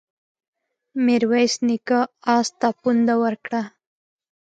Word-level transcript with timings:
ميرويس 1.05 1.53
نيکه 1.67 1.99
آس 2.35 2.47
ته 2.59 2.69
پونده 2.81 3.15
ورکړه. 3.23 3.61